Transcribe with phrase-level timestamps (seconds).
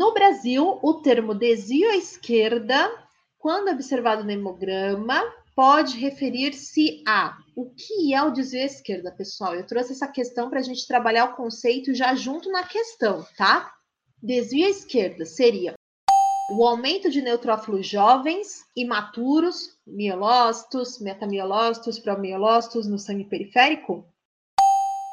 [0.00, 2.90] No Brasil, o termo desvio à esquerda,
[3.38, 5.22] quando observado no hemograma,
[5.54, 9.54] pode referir-se a o que é o desvio à esquerda, pessoal?
[9.54, 13.74] Eu trouxe essa questão para a gente trabalhar o conceito já junto na questão, tá?
[14.22, 15.74] Desvio à esquerda seria
[16.50, 24.08] o aumento de neutrófilos jovens, imaturos, mielócitos, metamielócitos, promielócitos no sangue periférico,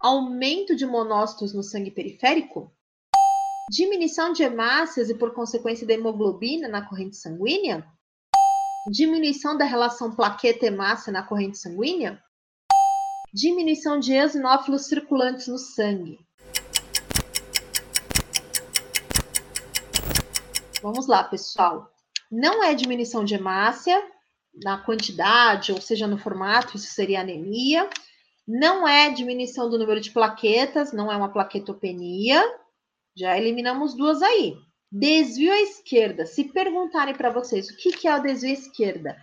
[0.00, 2.68] aumento de monócitos no sangue periférico,
[3.70, 7.86] diminuição de hemácias e, por consequência, da hemoglobina na corrente sanguínea,
[8.90, 12.22] diminuição da relação plaqueta-hemácia na corrente sanguínea,
[13.32, 16.18] diminuição de eosinófilos circulantes no sangue.
[20.82, 21.88] Vamos lá, pessoal.
[22.30, 24.02] Não é diminuição de hemácia
[24.64, 27.88] na quantidade, ou seja, no formato, isso seria anemia.
[28.46, 32.42] Não é diminuição do número de plaquetas, não é uma plaquetopenia.
[33.14, 34.56] Já eliminamos duas aí.
[34.90, 36.26] Desvio à esquerda.
[36.26, 39.16] Se perguntarem para vocês o que, é o desvio à esquerda,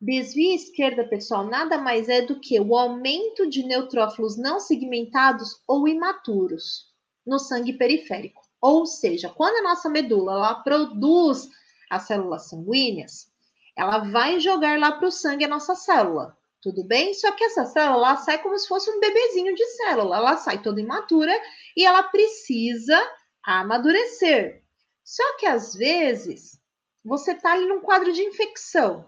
[0.00, 5.60] desvio à esquerda, pessoal, nada mais é do que o aumento de neutrófilos não segmentados
[5.66, 6.86] ou imaturos
[7.26, 8.42] no sangue periférico.
[8.60, 11.48] Ou seja, quando a nossa medula ela produz
[11.90, 13.28] as células sanguíneas,
[13.76, 16.36] ela vai jogar lá para o sangue a nossa célula.
[16.60, 17.12] Tudo bem?
[17.14, 20.16] Só que essa célula sai como se fosse um bebezinho de célula.
[20.16, 21.32] Ela sai toda imatura
[21.76, 23.00] e ela precisa
[23.44, 24.62] amadurecer.
[25.04, 26.58] Só que às vezes
[27.04, 29.06] você está ali num quadro de infecção.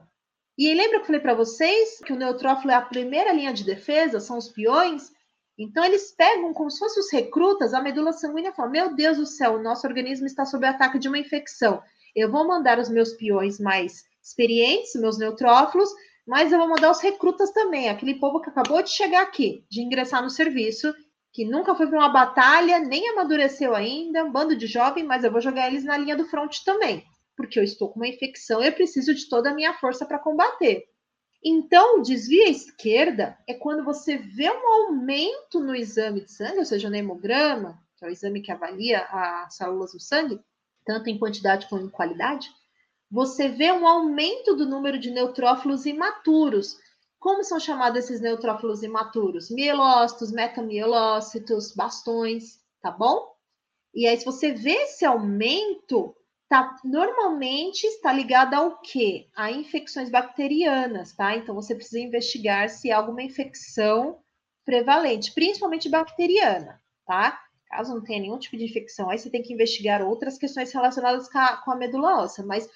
[0.57, 3.65] E lembra que eu falei para vocês que o neutrófilo é a primeira linha de
[3.65, 5.13] defesa, são os peões?
[5.59, 9.27] Então, eles pegam como se fossem os recrutas, a medula sanguínea falam: Meu Deus do
[9.27, 11.83] céu, o nosso organismo está sob ataque de uma infecção.
[12.15, 15.91] Eu vou mandar os meus peões mais experientes, meus neutrófilos,
[16.27, 19.83] mas eu vou mandar os recrutas também, aquele povo que acabou de chegar aqui, de
[19.83, 20.93] ingressar no serviço,
[21.35, 25.33] que nunca foi para uma batalha, nem amadureceu ainda, um bando de jovem, mas eu
[25.33, 27.05] vou jogar eles na linha do front também,
[27.37, 30.21] porque eu estou com uma infecção e eu preciso de toda a minha força para
[30.21, 30.85] combater.
[31.45, 36.61] Então, o desvio à esquerda é quando você vê um aumento no exame de sangue,
[36.61, 40.41] ou seja, no hemograma, que é o exame que avalia as células do sangue,
[40.87, 42.49] tanto em quantidade como em qualidade,
[43.11, 46.79] você vê um aumento do número de neutrófilos imaturos,
[47.25, 49.51] como são chamados esses neutrófilos imaturos?
[49.51, 53.35] Mielócitos, metamielócitos, bastões, tá bom?
[53.95, 56.15] E aí, se você vê esse aumento,
[56.51, 59.27] tá, normalmente está ligado ao quê?
[59.35, 61.35] A infecções bacterianas, tá?
[61.35, 64.21] Então, você precisa investigar se há alguma infecção
[64.63, 67.41] prevalente, principalmente bacteriana, tá?
[67.71, 71.27] Caso não tenha nenhum tipo de infecção, aí você tem que investigar outras questões relacionadas
[71.31, 72.69] com a, com a medula óssea, mas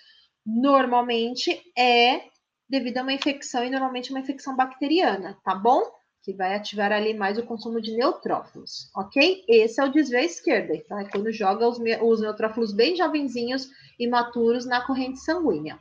[0.46, 2.22] normalmente é
[2.68, 5.82] devido a uma infecção e normalmente uma infecção bacteriana, tá bom?
[6.22, 9.44] Que vai ativar ali mais o consumo de neutrófilos, ok?
[9.48, 13.68] Esse é o desvio à esquerda, então é quando joga os, os neutrófilos bem jovenzinhos,
[13.98, 15.78] imaturos, na corrente sanguínea.